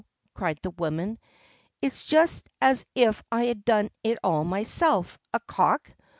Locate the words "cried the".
0.33-0.71